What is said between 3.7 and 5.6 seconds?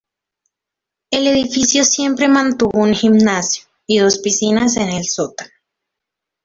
y dos piscinas en el sótano.